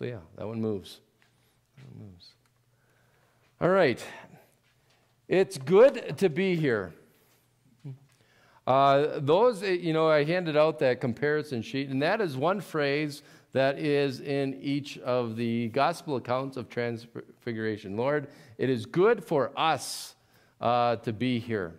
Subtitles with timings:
[0.00, 1.00] So, yeah, that one moves.
[1.76, 2.28] That one moves.
[3.60, 4.02] All right.
[5.28, 6.94] It's good to be here.
[8.66, 13.22] Uh, those, you know, I handed out that comparison sheet, and that is one phrase
[13.52, 17.94] that is in each of the gospel accounts of transfiguration.
[17.98, 20.14] Lord, it is good for us
[20.62, 21.74] uh, to be here.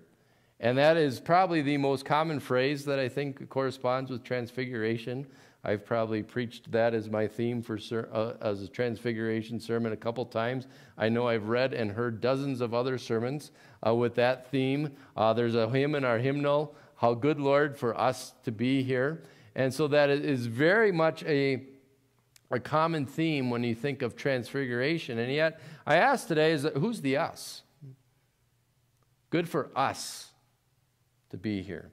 [0.62, 5.26] And that is probably the most common phrase that I think corresponds with transfiguration.
[5.64, 7.80] I've probably preached that as my theme for
[8.14, 10.68] uh, as a transfiguration sermon a couple times.
[11.00, 13.52] I know I've read and heard dozens of other sermons
[13.86, 14.92] uh, with that theme.
[15.18, 19.24] Uh, there's a hymn in our hymnal, "How Good Lord for Us to Be Here,"
[19.56, 21.64] and so that is very much a
[22.52, 25.18] a common theme when you think of transfiguration.
[25.18, 27.64] And yet, I ask today: Is that, who's the us?
[29.32, 30.31] Good for us
[31.32, 31.92] to be here.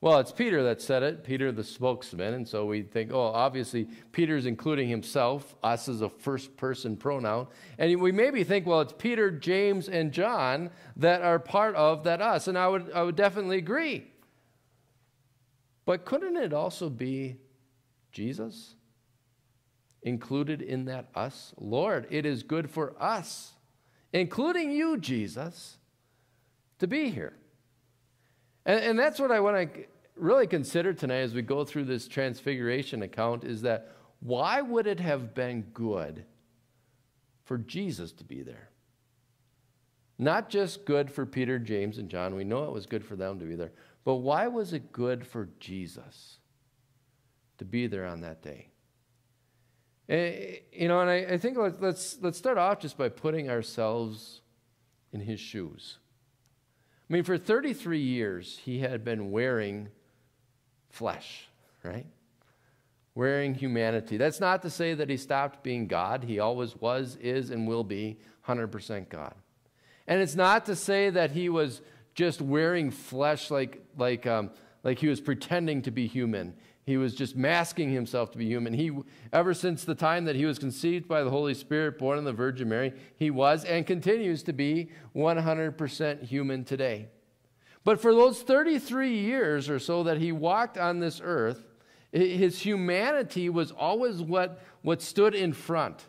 [0.00, 3.88] Well, it's Peter that said it, Peter the spokesman, and so we think, oh, obviously
[4.12, 7.46] Peter's including himself, us as a first person pronoun.
[7.78, 12.20] And we maybe think, well, it's Peter, James, and John that are part of that
[12.20, 12.46] us.
[12.46, 14.06] And I would, I would definitely agree.
[15.86, 17.36] But couldn't it also be
[18.12, 18.74] Jesus
[20.02, 21.54] included in that us?
[21.58, 23.54] Lord, it is good for us,
[24.12, 25.78] including you, Jesus,
[26.80, 27.32] to be here.
[28.66, 29.84] And, and that's what I want to
[30.16, 35.00] really consider tonight as we go through this transfiguration account is that why would it
[35.00, 36.24] have been good
[37.44, 38.70] for Jesus to be there?
[40.18, 42.34] Not just good for Peter, James, and John.
[42.34, 43.72] We know it was good for them to be there.
[44.04, 46.38] But why was it good for Jesus
[47.58, 48.70] to be there on that day?
[50.08, 54.40] Eh, you know, and I, think let's, let's start off just by putting ourselves
[55.12, 55.98] in his shoes.
[57.08, 59.88] I mean, for 33 years, he had been wearing
[60.90, 61.48] flesh,
[61.84, 62.06] right?
[63.14, 64.16] Wearing humanity.
[64.16, 66.24] That's not to say that he stopped being God.
[66.24, 68.18] He always was, is, and will be
[68.48, 69.34] 100% God.
[70.08, 71.80] And it's not to say that he was
[72.14, 74.50] just wearing flesh like, like, um,
[74.82, 76.54] like he was pretending to be human.
[76.86, 78.72] He was just masking himself to be human.
[78.72, 78.92] He,
[79.32, 82.32] ever since the time that he was conceived by the Holy Spirit, born of the
[82.32, 87.08] Virgin Mary, he was and continues to be 100% human today.
[87.82, 91.64] But for those 33 years or so that he walked on this earth,
[92.12, 96.04] his humanity was always what, what stood in front.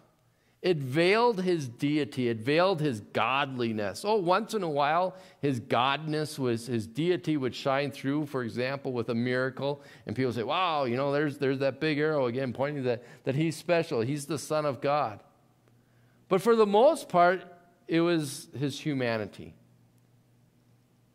[0.62, 4.04] It veiled his deity, it veiled his godliness.
[4.04, 8.92] Oh, once in a while, his godness was, his deity would shine through, for example,
[8.92, 9.84] with a miracle.
[10.08, 13.36] And people say, wow, you know, there's, there's that big arrow again pointing that, that
[13.36, 15.22] he's special, he's the Son of God.
[16.28, 17.44] But for the most part,
[17.88, 19.54] it was his humanity.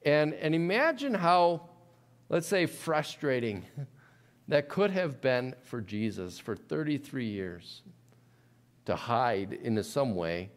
[0.04, 1.68] And, and imagine how,
[2.28, 3.64] let's say, frustrating
[4.48, 7.82] that could have been for Jesus for 33 years
[8.86, 10.50] to hide in some way.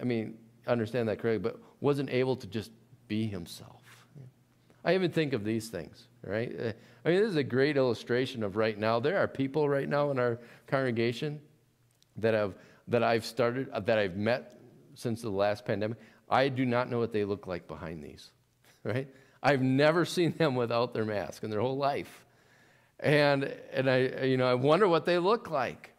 [0.00, 2.70] I mean, understand that correctly, but wasn't able to just
[3.06, 3.82] be himself.
[4.84, 6.54] I even think of these things, right?
[6.58, 6.72] Uh,
[7.04, 9.00] I mean, this is a great illustration of right now.
[9.00, 11.40] There are people right now in our congregation
[12.16, 12.54] that have
[12.88, 14.58] that I've started that I've met
[14.94, 15.98] since the last pandemic.
[16.28, 18.30] I do not know what they look like behind these,
[18.84, 19.08] right?
[19.42, 22.24] I've never seen them without their mask in their whole life.
[23.00, 25.92] And, and I, you know, I wonder what they look like.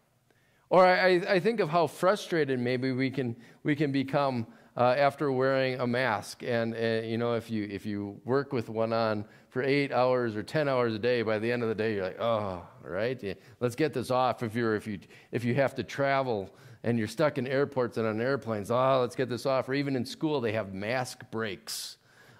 [0.69, 4.45] Or I, I think of how frustrated maybe we can, we can become
[4.77, 6.43] uh, after wearing a mask.
[6.43, 10.35] And, uh, you know, if you, if you work with one on for eight hours
[10.35, 13.21] or 10 hours a day, by the end of the day, you're like, oh, right?
[13.21, 14.43] Yeah, let's get this off.
[14.43, 14.99] If, you're, if, you,
[15.31, 16.53] if you have to travel
[16.83, 19.67] and you're stuck in airports and on airplanes, oh, let's get this off.
[19.67, 21.97] Or even in school, they have mask breaks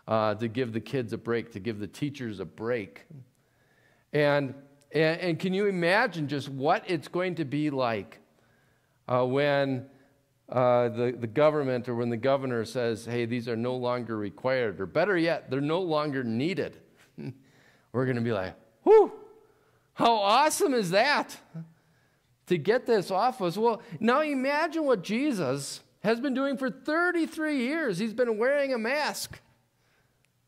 [0.07, 3.06] uh, to give the kids a break, to give the teachers a break.
[4.13, 4.53] And
[4.91, 8.19] and, and can you imagine just what it's going to be like
[9.07, 9.85] uh, when
[10.50, 14.81] uh, the, the government or when the governor says, hey, these are no longer required,
[14.81, 16.77] or better yet, they're no longer needed?
[17.91, 19.12] We're going to be like, whew,
[19.94, 21.38] how awesome is that?
[22.47, 23.57] To get this off us.
[23.57, 28.00] Well, now imagine what Jesus has been doing for 33 years.
[28.00, 29.39] He's been wearing a mask,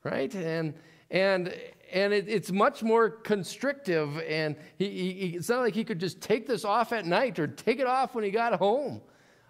[0.04, 0.34] right?
[0.34, 0.74] And,
[1.12, 1.54] and,
[1.92, 4.18] and it, it's much more constrictive.
[4.22, 7.48] And he, he, it's not like he could just take this off at night or
[7.48, 9.02] take it off when he got home.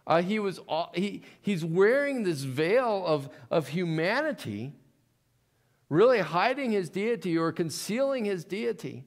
[0.06, 0.60] Uh, he was
[0.96, 4.74] he, he's wearing this veil of, of humanity,
[5.90, 9.06] really hiding his deity or concealing his deity.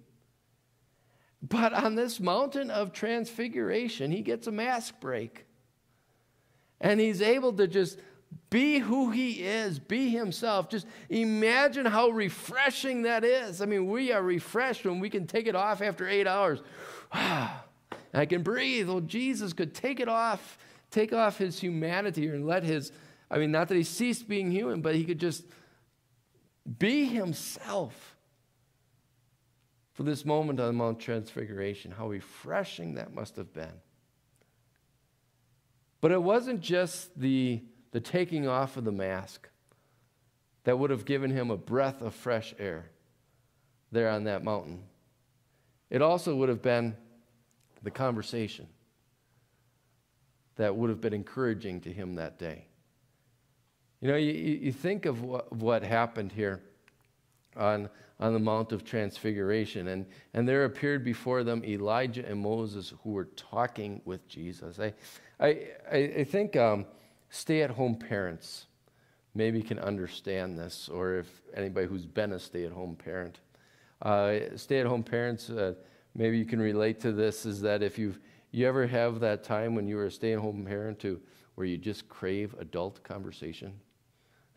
[1.43, 5.45] But on this mountain of transfiguration, he gets a mask break.
[6.81, 7.99] And he's able to just
[8.51, 10.69] be who he is, be himself.
[10.69, 13.61] Just imagine how refreshing that is.
[13.61, 16.61] I mean, we are refreshed when we can take it off after eight hours.
[17.13, 18.89] I can breathe.
[18.89, 20.59] Oh, Jesus could take it off,
[20.91, 22.93] take off his humanity and let his,
[23.31, 25.45] I mean, not that he ceased being human, but he could just
[26.79, 28.17] be himself
[29.95, 31.91] for this moment on Mount Transfiguration.
[31.91, 33.81] How refreshing that must have been.
[36.01, 37.63] But it wasn't just the,
[37.95, 39.49] the taking off of the mask
[40.65, 42.91] that would have given him a breath of fresh air
[43.93, 44.83] there on that mountain.
[45.91, 46.97] It also would have been
[47.85, 48.67] the conversation
[50.57, 52.67] that would have been encouraging to him that day.
[54.01, 56.63] You know, you, you think of what, of what happened here
[57.57, 57.89] on,
[58.19, 63.11] on the Mount of Transfiguration, and, and there appeared before them Elijah and Moses who
[63.13, 64.81] were talking with Jesus.
[64.81, 64.95] I,
[65.39, 65.49] I,
[65.93, 66.87] I think um,
[67.35, 68.67] stay at home parents
[69.35, 73.41] maybe can understand this, or if anybody who's been a stay at home parent.
[74.01, 75.75] Uh, stay at home parents, uh,
[76.15, 78.21] maybe you can relate to this, is that if you've,
[78.53, 81.21] you ever have that time when you were a stay at home parent to,
[81.57, 83.73] where you just crave adult conversation?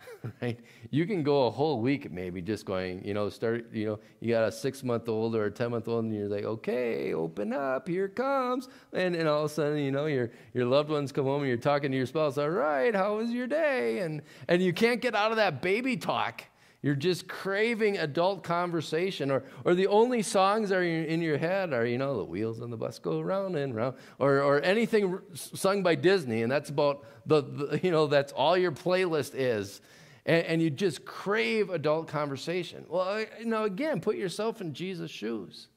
[0.41, 0.59] right?
[0.89, 4.33] You can go a whole week maybe just going, you know, start, you know, you
[4.33, 7.53] got a six month old or a 10 month old and you're like, okay, open
[7.53, 8.67] up, here comes.
[8.93, 11.47] And, and all of a sudden, you know, your, your loved ones come home and
[11.47, 13.99] you're talking to your spouse, all right, how was your day?
[13.99, 16.43] And, and you can't get out of that baby talk.
[16.81, 21.85] You're just craving adult conversation, or, or the only songs are in your head are,
[21.85, 25.81] you know, the wheels on the bus go round and round, or, or anything sung
[25.81, 29.81] by Disney, and that's about the, the you know, that's all your playlist is.
[30.25, 32.85] And, and you just crave adult conversation.
[32.87, 35.67] Well, you know, again, put yourself in Jesus' shoes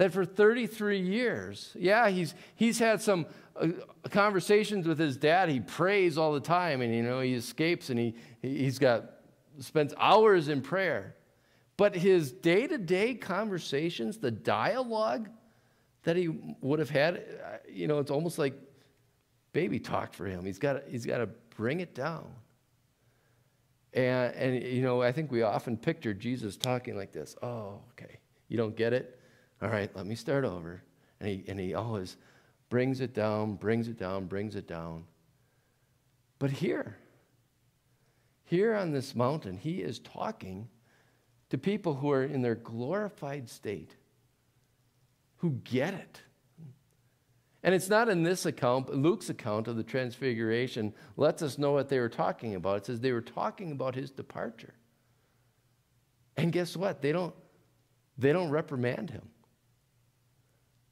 [0.00, 3.68] that for 33 years, yeah, he's, he's had some uh,
[4.08, 5.50] conversations with his dad.
[5.50, 9.10] He prays all the time, and you know, he escapes and he, he's got,
[9.58, 11.16] spends hours in prayer.
[11.76, 15.28] But his day to day conversations, the dialogue
[16.04, 16.28] that he
[16.62, 18.54] would have had, uh, you know, it's almost like
[19.52, 20.46] baby talk for him.
[20.46, 22.24] He's got he's to bring it down.
[23.92, 27.36] And, and, you know, I think we often picture Jesus talking like this.
[27.42, 28.16] Oh, okay.
[28.48, 29.19] You don't get it?
[29.62, 30.82] All right, let me start over.
[31.20, 32.16] And he, and he always
[32.70, 35.04] brings it down, brings it down, brings it down.
[36.38, 36.96] But here,
[38.44, 40.68] here on this mountain, he is talking
[41.50, 43.96] to people who are in their glorified state,
[45.38, 46.22] who get it.
[47.62, 51.72] And it's not in this account, but Luke's account of the transfiguration lets us know
[51.72, 52.78] what they were talking about.
[52.78, 54.72] It says they were talking about his departure.
[56.38, 57.02] And guess what?
[57.02, 57.34] They don't,
[58.16, 59.28] they don't reprimand him.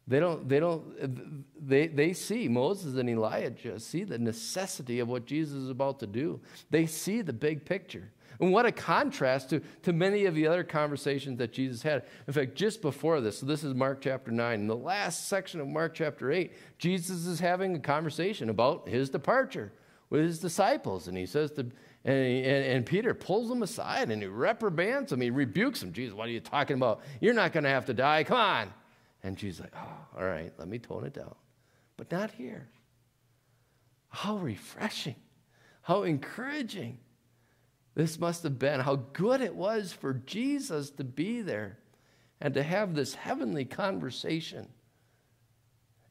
[0.08, 5.08] They don't, they don't, they, they see, Moses and Elijah just see the necessity of
[5.08, 6.40] what Jesus is about to do.
[6.70, 8.10] They see the big picture.
[8.40, 12.04] And what a contrast to, to many of the other conversations that Jesus had.
[12.26, 15.60] In fact, just before this, so this is Mark chapter 9, in the last section
[15.60, 19.72] of Mark chapter 8, Jesus is having a conversation about his departure
[20.08, 21.08] with his disciples.
[21.08, 25.12] And he says to, and, he, and, and, Peter pulls him aside and he reprimands
[25.12, 25.20] him.
[25.20, 25.92] He rebukes him.
[25.92, 27.00] Jesus, what are you talking about?
[27.20, 28.24] You're not going to have to die.
[28.24, 28.72] Come on.
[29.22, 31.34] And she's like, oh, all right, let me tone it down.
[31.96, 32.68] But not here.
[34.08, 35.16] How refreshing,
[35.82, 36.98] how encouraging
[37.94, 41.78] this must have been, how good it was for Jesus to be there
[42.40, 44.68] and to have this heavenly conversation.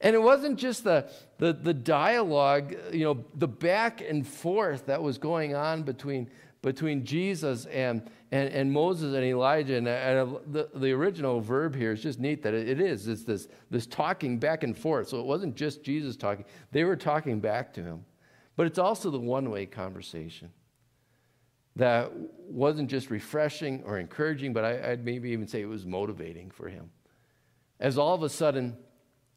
[0.01, 5.01] And it wasn't just the, the, the dialogue, you know, the back and forth that
[5.01, 6.29] was going on between,
[6.61, 9.75] between Jesus and, and, and Moses and Elijah.
[9.75, 13.07] And, and the, the original verb here is just neat that it, it is.
[13.07, 15.09] It's this, this talking back and forth.
[15.09, 18.05] So it wasn't just Jesus talking, they were talking back to him.
[18.55, 20.49] But it's also the one way conversation
[21.75, 22.11] that
[22.49, 26.67] wasn't just refreshing or encouraging, but I, would maybe even say it was motivating for
[26.67, 26.89] him.
[27.79, 28.75] As all of a sudden,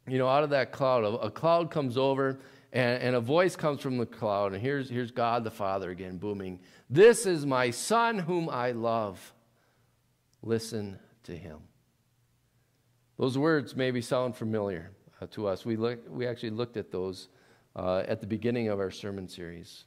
[0.08, 2.40] you know, out of that cloud, a, a cloud comes over
[2.72, 6.18] and, and, a voice comes from the cloud, and here's, here's God the Father again
[6.18, 9.34] booming, This is my Son whom I love.
[10.42, 11.58] Listen to him.
[13.18, 15.64] Those words maybe sound familiar uh, to us.
[15.66, 17.28] We, look, we actually looked at those
[17.76, 19.84] uh, at the beginning of our sermon series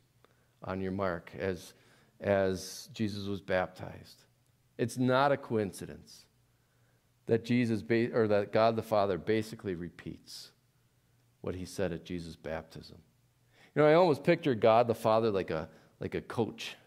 [0.63, 1.74] on your mark as,
[2.22, 4.24] as Jesus was baptized.
[4.78, 6.25] It's not a coincidence
[7.25, 10.52] that Jesus ba- or that God the Father basically repeats
[11.43, 12.97] what he said at Jesus' baptism.
[13.75, 15.67] You know, I almost picture God the Father like a,
[16.00, 16.77] like a coach.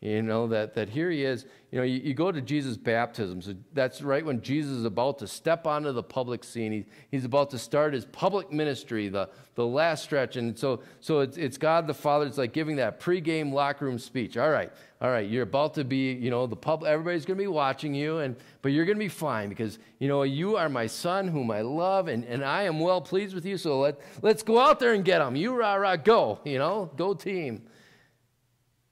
[0.00, 1.44] You know, that, that here he is.
[1.70, 3.42] You know, you, you go to Jesus' baptism.
[3.42, 6.72] So that's right when Jesus is about to step onto the public scene.
[6.72, 10.36] He, he's about to start his public ministry, the, the last stretch.
[10.36, 12.24] And so, so it's, it's God the Father.
[12.24, 14.38] It's like giving that pregame locker room speech.
[14.38, 17.42] All right, all right, you're about to be, you know, the public, everybody's going to
[17.42, 20.70] be watching you, and, but you're going to be fine because, you know, you are
[20.70, 23.58] my son whom I love, and, and I am well pleased with you.
[23.58, 25.36] So let, let's go out there and get him.
[25.36, 27.66] You rah, rah, go, you know, go team.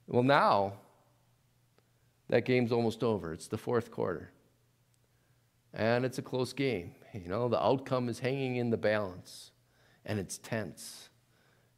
[0.07, 0.73] Well, now,
[2.29, 3.33] that game's almost over.
[3.33, 4.31] It's the fourth quarter.
[5.73, 6.95] And it's a close game.
[7.13, 9.51] You know, the outcome is hanging in the balance,
[10.05, 11.09] and it's tense.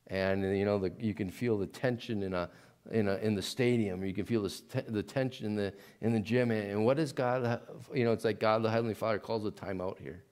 [0.08, 2.50] And, you know, the, you can feel the tension in, a,
[2.92, 4.04] in, a, in the stadium.
[4.04, 6.52] You can feel the, the tension in the, in the gym.
[6.52, 7.62] And what does God,
[7.94, 10.24] you know, it's like God, the Heavenly Father, calls a timeout here.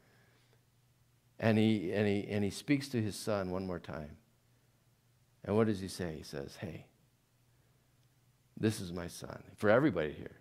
[1.40, 4.18] And he, and, he, and he speaks to his son one more time.
[5.46, 6.16] And what does he say?
[6.18, 6.86] He says, Hey,
[8.60, 9.42] this is my son.
[9.56, 10.38] For everybody here,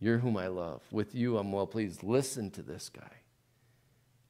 [0.00, 0.82] you're whom I love.
[0.90, 2.02] With you, I'm well pleased.
[2.02, 3.12] Listen to this guy.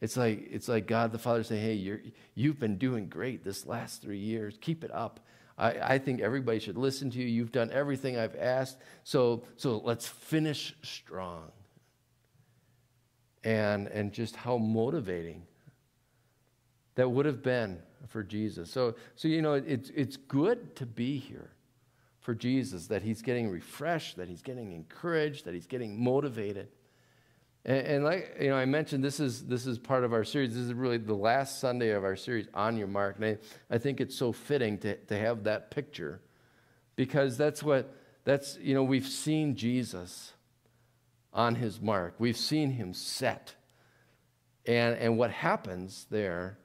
[0.00, 2.00] It's like, it's like God the Father saying, Hey, you're,
[2.34, 4.58] you've been doing great this last three years.
[4.60, 5.20] Keep it up.
[5.56, 7.26] I, I think everybody should listen to you.
[7.26, 8.78] You've done everything I've asked.
[9.04, 11.52] So, so let's finish strong.
[13.44, 15.42] And, and just how motivating
[16.96, 18.70] that would have been for Jesus.
[18.70, 21.50] So, so you know, it's, it's good to be here
[22.22, 26.68] for Jesus, that he's getting refreshed, that he's getting encouraged, that he's getting motivated.
[27.64, 30.54] And, and, like you know, I mentioned this is this is part of our series.
[30.54, 33.16] This is really the last Sunday of our series on your mark.
[33.16, 33.38] And I,
[33.74, 36.20] I think it's so fitting to, to have that picture
[36.94, 40.32] because that's what that's you know, we've seen Jesus
[41.32, 42.14] on his mark.
[42.18, 43.54] We've seen him set.
[44.64, 46.58] And and what happens there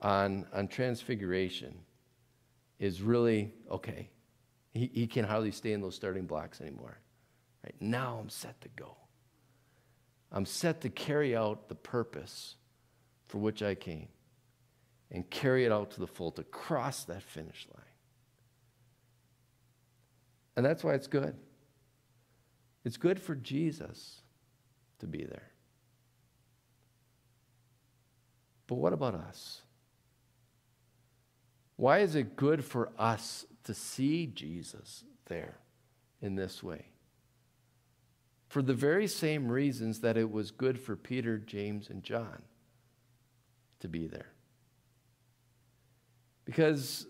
[0.00, 1.74] on on transfiguration
[2.78, 4.08] is really okay
[4.72, 6.98] he, he can hardly stay in those starting blocks anymore.
[7.64, 7.74] Right?
[7.80, 8.96] Now I'm set to go.
[10.32, 12.56] I'm set to carry out the purpose
[13.26, 14.08] for which I came
[15.10, 17.84] and carry it out to the full, to cross that finish line.
[20.56, 21.34] And that's why it's good.
[22.84, 24.20] It's good for Jesus
[25.00, 25.50] to be there.
[28.68, 29.62] But what about us?
[31.76, 35.54] Why is it good for us to see Jesus there
[36.20, 36.86] in this way.
[38.48, 42.42] For the very same reasons that it was good for Peter, James, and John
[43.78, 44.32] to be there.
[46.44, 47.06] Because,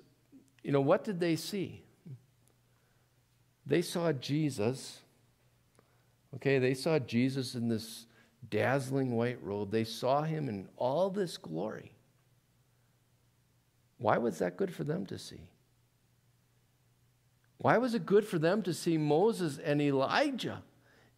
[0.62, 1.82] you know, what did they see?
[3.64, 4.98] They saw Jesus.
[6.34, 8.04] Okay, they saw Jesus in this
[8.50, 9.70] dazzling white robe.
[9.70, 11.92] They saw him in all this glory.
[13.96, 15.49] Why was that good for them to see?
[17.60, 20.62] Why was it good for them to see Moses and Elijah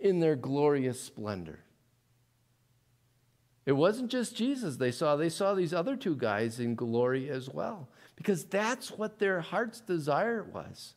[0.00, 1.60] in their glorious splendor?
[3.64, 7.48] It wasn't just Jesus they saw, they saw these other two guys in glory as
[7.48, 10.94] well, because that's what their heart's desire was.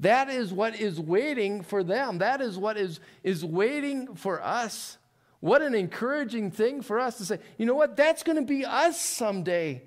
[0.00, 2.18] That is what is waiting for them.
[2.18, 4.96] That is what is, is waiting for us.
[5.40, 7.96] What an encouraging thing for us to say, you know what?
[7.96, 9.82] That's going to be us someday.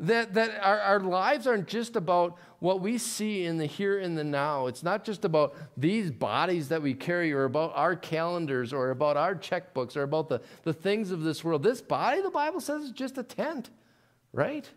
[0.00, 4.18] That, that our, our lives aren't just about what we see in the here and
[4.18, 4.66] the now.
[4.66, 9.16] It's not just about these bodies that we carry or about our calendars or about
[9.16, 11.62] our checkbooks or about the, the things of this world.
[11.62, 13.70] This body, the Bible says, is just a tent,
[14.32, 14.68] right?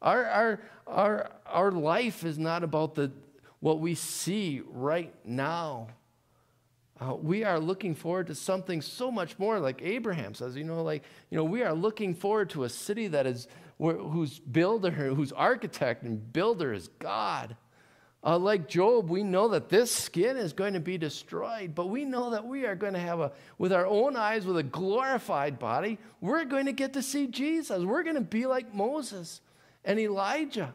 [0.00, 3.10] Our, our, our, our life is not about the,
[3.58, 5.88] what we see right now.
[7.00, 10.56] Uh, we are looking forward to something so much more, like Abraham says.
[10.56, 13.46] You know, like, you know, we are looking forward to a city that is
[13.78, 17.56] whose builder, whose architect and builder is God.
[18.24, 22.04] Uh, like Job, we know that this skin is going to be destroyed, but we
[22.04, 25.58] know that we are going to have a, with our own eyes, with a glorified
[25.60, 27.84] body, we're going to get to see Jesus.
[27.84, 29.40] We're going to be like Moses
[29.84, 30.74] and Elijah.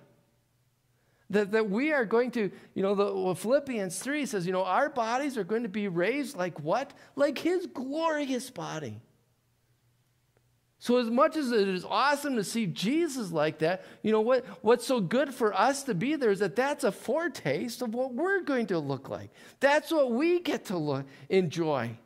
[1.34, 4.64] That, that we are going to, you know, the well, Philippians 3 says, you know,
[4.64, 6.94] our bodies are going to be raised like what?
[7.16, 9.02] Like his glorious body.
[10.78, 14.46] So, as much as it is awesome to see Jesus like that, you know what?
[14.62, 18.14] What's so good for us to be there is that that's a foretaste of what
[18.14, 19.32] we're going to look like.
[19.60, 21.98] That's what we get to look, enjoy.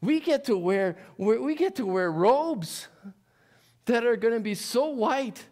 [0.00, 2.88] We get to wear we get to wear robes
[3.84, 5.44] that are going to be so white,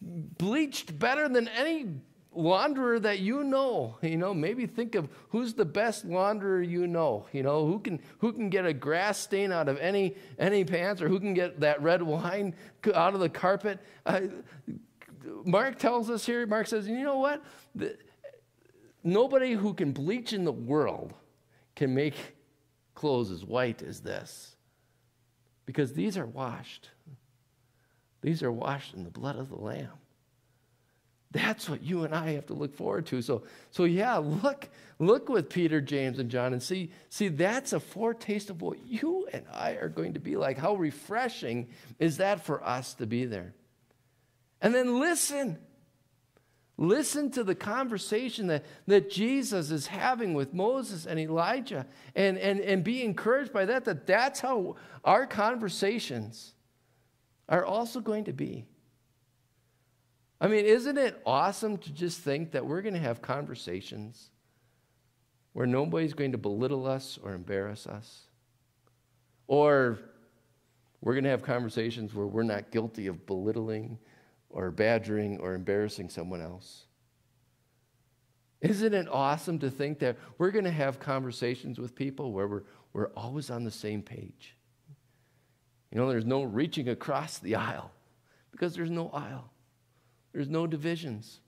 [0.00, 1.86] bleached better than any
[2.36, 7.26] launderer that you know you know maybe think of who's the best launderer you know
[7.32, 11.00] you know who can who can get a grass stain out of any any pants
[11.00, 12.54] or who can get that red wine
[12.94, 14.20] out of the carpet uh,
[15.44, 17.42] mark tells us here mark says you know what
[17.74, 17.96] the,
[19.02, 21.14] nobody who can bleach in the world
[21.76, 22.14] can make
[22.94, 24.54] clothes as white as this
[25.66, 26.90] because these are washed.
[28.22, 29.90] These are washed in the blood of the Lamb.
[31.34, 33.20] That's what you and I have to look forward to.
[33.20, 34.68] So, so yeah, look,
[35.00, 39.26] look with Peter, James, and John and see, see, that's a foretaste of what you
[39.32, 40.58] and I are going to be like.
[40.58, 41.66] How refreshing
[41.98, 43.52] is that for us to be there?
[44.62, 45.58] And then listen.
[46.76, 51.86] Listen to the conversation that, that Jesus is having with Moses and Elijah
[52.16, 54.74] and, and, and be encouraged by that, that that's how
[55.04, 56.52] our conversations
[57.48, 58.66] are also going to be.
[60.44, 64.28] I mean, isn't it awesome to just think that we're going to have conversations
[65.54, 68.24] where nobody's going to belittle us or embarrass us?
[69.46, 69.98] Or
[71.00, 73.98] we're going to have conversations where we're not guilty of belittling
[74.50, 76.84] or badgering or embarrassing someone else.
[78.60, 82.64] Isn't it awesome to think that we're going to have conversations with people where we're,
[82.92, 84.54] we're always on the same page?
[85.90, 87.92] You know, there's no reaching across the aisle
[88.50, 89.50] because there's no aisle,
[90.34, 91.40] there's no divisions.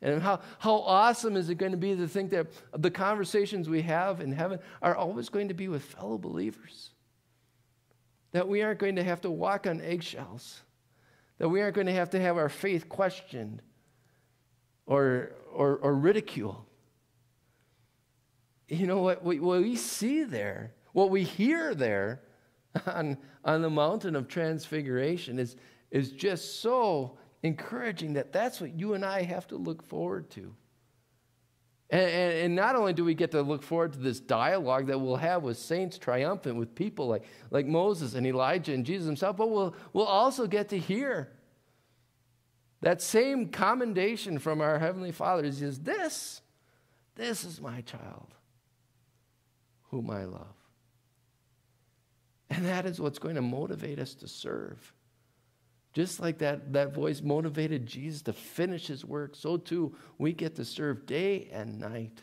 [0.00, 3.82] And how, how awesome is it going to be to think that the conversations we
[3.82, 6.92] have in heaven are always going to be with fellow believers?
[8.32, 10.62] That we aren't going to have to walk on eggshells
[11.40, 13.62] that we aren't going to have to have our faith questioned
[14.84, 16.62] or, or, or ridiculed.
[18.68, 22.20] You know what, what we see there, what we hear there
[22.86, 25.56] on, on the mountain of transfiguration is,
[25.90, 30.54] is just so encouraging that that's what you and I have to look forward to.
[31.90, 34.98] And, and, and, not only do we get to look forward to this dialogue that
[35.00, 39.36] we'll have with saints triumphant, with people like, like Moses and Elijah and Jesus himself,
[39.36, 41.32] but we'll, we'll also get to hear
[42.80, 46.42] that same commendation from our Heavenly Father is this,
[47.16, 48.34] this is my child
[49.90, 50.46] whom I love.
[52.48, 54.92] And that is what's going to motivate us to serve.
[55.92, 60.54] Just like that, that voice motivated Jesus to finish his work, so too we get
[60.56, 62.22] to serve day and night.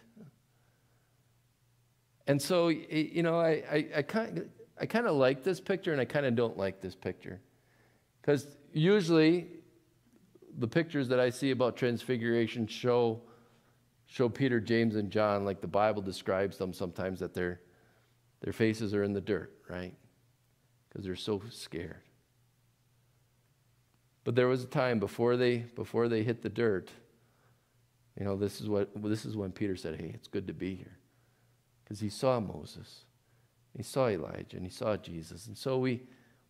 [2.27, 4.49] And so, you know, I, I, I kind,
[4.80, 7.41] I kind of like this picture and I kind of don't like this picture.
[8.21, 9.47] Because usually,
[10.58, 13.21] the pictures that I see about transfiguration show,
[14.08, 17.62] show Peter, James, and John like the Bible describes them sometimes that their,
[18.41, 19.93] their faces are in the dirt, right?
[20.89, 22.01] Because they're so scared.
[24.28, 26.92] But there was a time before they before they hit the dirt.
[28.20, 30.76] You know, this is what this is when Peter said, "Hey, it's good to be
[30.76, 30.98] here,"
[31.82, 33.06] because he saw Moses,
[33.74, 36.02] he saw Elijah, and he saw Jesus, and so we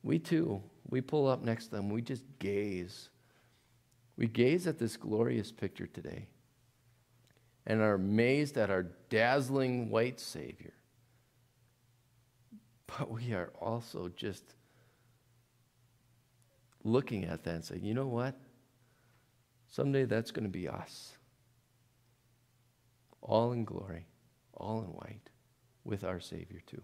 [0.01, 1.91] we too we pull up next to them.
[1.91, 3.09] We just gaze.
[4.15, 6.29] We gaze at this glorious picture today
[7.67, 10.73] and are amazed at our dazzling white Savior.
[12.87, 14.56] But we are also just
[16.87, 18.35] looking at that and saying, you know what?
[19.67, 21.17] Someday that's going to be us.
[23.21, 24.05] All in glory,
[24.53, 25.29] all in white,
[25.83, 26.81] with our Savior too.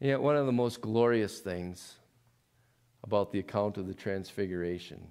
[0.00, 1.96] Yet, one of the most glorious things
[3.02, 5.08] about the account of the Transfiguration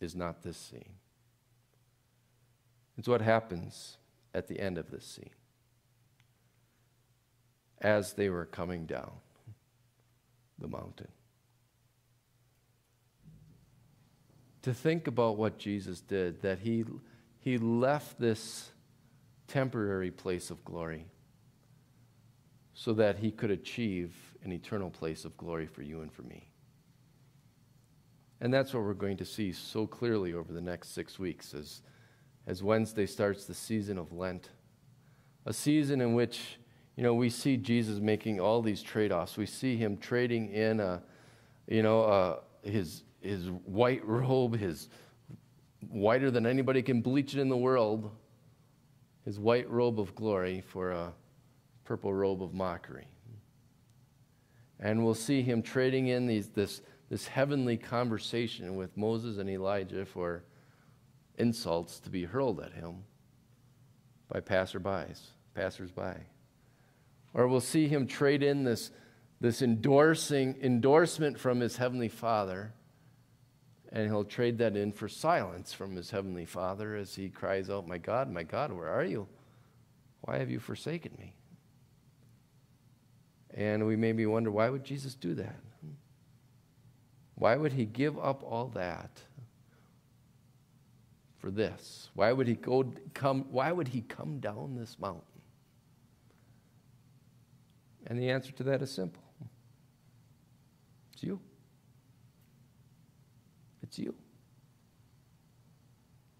[0.00, 0.94] is not this scene.
[2.96, 3.98] It's what happens
[4.32, 5.30] at the end of this scene
[7.80, 9.12] as they were coming down
[10.58, 11.08] the mountain.
[14.62, 16.84] To think about what Jesus did, that he,
[17.38, 18.70] he left this
[19.46, 21.06] temporary place of glory
[22.74, 26.50] so that he could achieve an eternal place of glory for you and for me.
[28.40, 31.80] And that's what we're going to see so clearly over the next six weeks as,
[32.46, 34.50] as Wednesday starts the season of Lent,
[35.46, 36.58] a season in which
[36.96, 39.36] you know, we see Jesus making all these trade-offs.
[39.36, 41.02] We see him trading in, a,
[41.68, 44.88] you know, uh, his his white robe, his
[45.88, 48.10] whiter than anybody can bleach it in the world,
[49.24, 51.12] his white robe of glory for a
[51.84, 53.06] purple robe of mockery.
[54.80, 60.04] And we'll see him trading in these, this, this heavenly conversation with Moses and Elijah
[60.04, 60.44] for
[61.38, 63.04] insults to be hurled at him
[64.28, 65.20] by passerbys,
[65.54, 66.16] passersby.
[67.36, 68.90] Or we'll see him trade in this,
[69.40, 72.72] this endorsing endorsement from his heavenly Father,
[73.92, 77.86] and he'll trade that in for silence from his heavenly Father as he cries out,
[77.86, 79.28] My God, my God, where are you?
[80.22, 81.34] Why have you forsaken me?
[83.54, 85.60] And we maybe wonder, why would Jesus do that?
[87.34, 89.20] Why would he give up all that?
[91.46, 92.10] for this?
[92.14, 95.35] Why would he go come why would he come down this mountain?
[98.06, 99.22] And the answer to that is simple.
[101.12, 101.40] It's you.
[103.82, 104.14] It's you.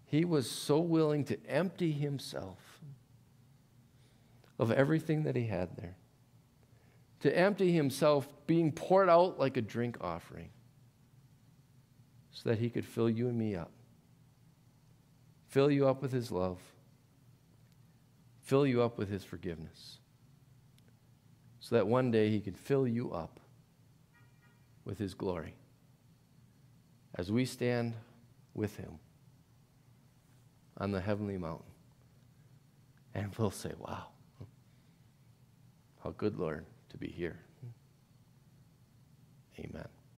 [0.05, 2.79] He was so willing to empty himself
[4.57, 5.97] of everything that he had there,
[7.19, 10.49] to empty himself, being poured out like a drink offering,
[12.31, 13.71] so that he could fill you and me up.
[15.49, 16.59] Fill you up with his love,
[18.41, 19.99] fill you up with his forgiveness,
[21.67, 23.41] so that one day he could fill you up
[24.85, 25.53] with his glory
[27.15, 27.93] as we stand
[28.53, 28.99] with him
[30.77, 31.65] on the heavenly mountain.
[33.13, 34.07] And we'll say, Wow,
[36.01, 37.37] how good, Lord, to be here.
[39.59, 39.96] Amen.